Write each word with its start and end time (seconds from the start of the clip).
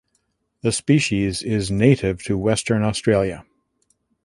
The 0.61 0.71
species 0.71 1.43
is 1.43 1.69
native 1.69 2.23
to 2.23 2.35
Western 2.35 2.81
Australia. 2.81 3.45